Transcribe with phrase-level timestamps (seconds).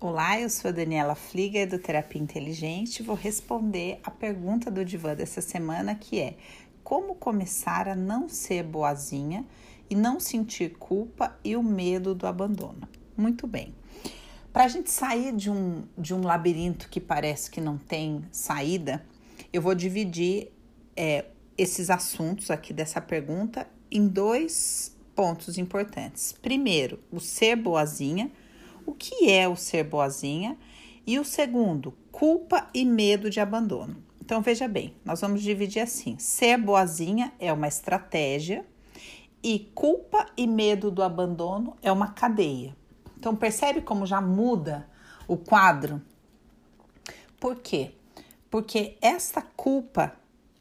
[0.00, 3.02] Olá, eu sou a Daniela Fliger do Terapia Inteligente.
[3.02, 6.36] Vou responder a pergunta do divã dessa semana que é:
[6.84, 9.44] como começar a não ser boazinha
[9.90, 12.88] e não sentir culpa e o medo do abandono?
[13.16, 13.74] Muito bem.
[14.52, 19.04] Para a gente sair de um, de um labirinto que parece que não tem saída,
[19.52, 20.52] eu vou dividir
[20.96, 21.24] é,
[21.56, 26.32] esses assuntos aqui dessa pergunta em dois pontos importantes.
[26.40, 28.30] Primeiro, o ser boazinha
[28.88, 30.56] o que é o ser boazinha
[31.06, 34.02] e o segundo, culpa e medo de abandono.
[34.18, 38.64] Então veja bem, nós vamos dividir assim: ser boazinha é uma estratégia
[39.42, 42.74] e culpa e medo do abandono é uma cadeia.
[43.18, 44.88] Então percebe como já muda
[45.26, 46.00] o quadro?
[47.38, 47.92] Por quê?
[48.50, 50.14] Porque esta culpa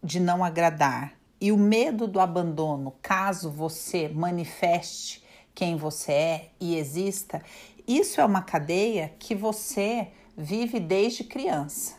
[0.00, 5.22] de não agradar e o medo do abandono, caso você manifeste
[5.54, 7.42] quem você é e exista,
[7.86, 11.96] isso é uma cadeia que você vive desde criança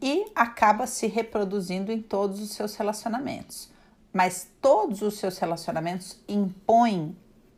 [0.00, 3.70] e acaba se reproduzindo em todos os seus relacionamentos.
[4.12, 7.16] Mas todos os seus relacionamentos impõem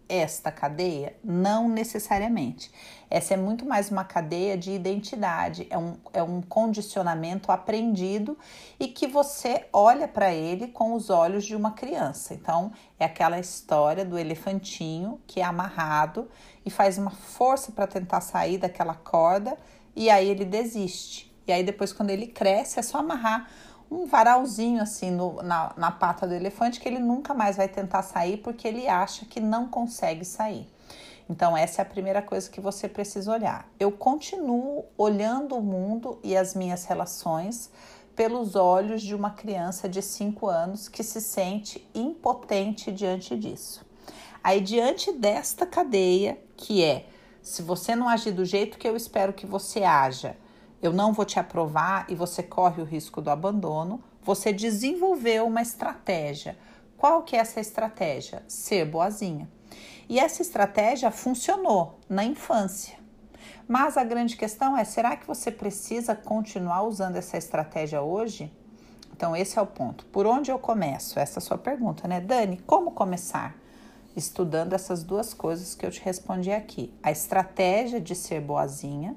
[0.09, 1.17] esta cadeia?
[1.23, 2.71] Não necessariamente.
[3.11, 8.39] Essa é muito mais uma cadeia de identidade, é um, é um condicionamento aprendido
[8.79, 12.35] e que você olha para ele com os olhos de uma criança.
[12.35, 16.29] Então, é aquela história do elefantinho que é amarrado
[16.65, 19.57] e faz uma força para tentar sair daquela corda
[19.97, 21.29] e aí ele desiste.
[21.47, 23.49] E aí, depois, quando ele cresce, é só amarrar
[23.91, 28.03] um varalzinho assim no, na, na pata do elefante que ele nunca mais vai tentar
[28.03, 30.69] sair porque ele acha que não consegue sair.
[31.31, 33.69] Então, essa é a primeira coisa que você precisa olhar.
[33.79, 37.71] Eu continuo olhando o mundo e as minhas relações
[38.17, 43.87] pelos olhos de uma criança de 5 anos que se sente impotente diante disso.
[44.43, 47.07] Aí, diante desta cadeia, que é
[47.43, 50.37] se você não agir do jeito que eu espero que você haja,
[50.81, 55.63] eu não vou te aprovar e você corre o risco do abandono, você desenvolveu uma
[55.63, 56.57] estratégia.
[56.97, 58.43] Qual que é essa estratégia?
[58.47, 59.49] Ser boazinha.
[60.09, 62.97] E essa estratégia funcionou na infância.
[63.67, 68.53] Mas a grande questão é: será que você precisa continuar usando essa estratégia hoje?
[69.13, 70.07] Então, esse é o ponto.
[70.07, 71.19] Por onde eu começo?
[71.19, 72.59] Essa é a sua pergunta, né, Dani?
[72.67, 73.57] Como começar?
[74.17, 79.17] Estudando essas duas coisas que eu te respondi aqui: a estratégia de ser boazinha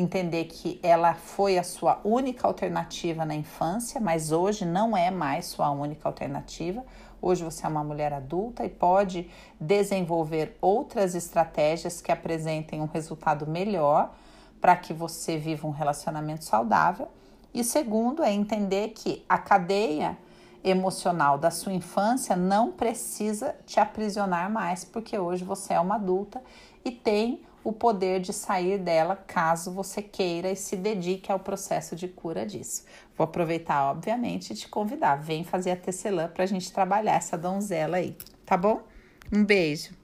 [0.00, 5.46] entender que ela foi a sua única alternativa na infância, mas hoje não é mais
[5.46, 6.84] sua única alternativa.
[7.22, 9.30] Hoje você é uma mulher adulta e pode
[9.60, 14.12] desenvolver outras estratégias que apresentem um resultado melhor
[14.60, 17.08] para que você viva um relacionamento saudável.
[17.52, 20.16] E segundo é entender que a cadeia
[20.62, 26.42] emocional da sua infância não precisa te aprisionar mais, porque hoje você é uma adulta
[26.84, 31.94] e tem o poder de sair dela caso você queira e se dedique ao processo
[31.94, 32.84] de cura disso.
[33.16, 35.16] Vou aproveitar, obviamente, e te convidar.
[35.16, 38.16] Vem fazer a tecelã para a gente trabalhar essa donzela aí,
[38.46, 38.82] tá bom?
[39.32, 39.99] Um beijo.